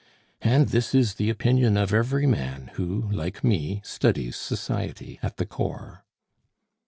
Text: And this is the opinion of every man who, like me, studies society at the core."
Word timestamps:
And 0.41 0.69
this 0.69 0.95
is 0.95 1.13
the 1.13 1.29
opinion 1.29 1.77
of 1.77 1.93
every 1.93 2.25
man 2.25 2.71
who, 2.73 3.11
like 3.11 3.43
me, 3.43 3.81
studies 3.85 4.35
society 4.35 5.19
at 5.21 5.37
the 5.37 5.45
core." 5.45 6.03